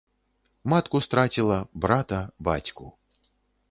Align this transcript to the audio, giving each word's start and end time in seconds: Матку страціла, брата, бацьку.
Матку 0.71 0.97
страціла, 1.07 1.59
брата, 1.85 2.19
бацьку. 2.45 2.93